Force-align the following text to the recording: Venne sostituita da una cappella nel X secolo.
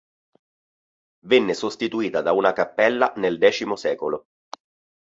Venne 1.27 1.53
sostituita 1.53 2.23
da 2.23 2.31
una 2.31 2.53
cappella 2.53 3.13
nel 3.17 3.37
X 3.39 3.71
secolo. 3.73 4.25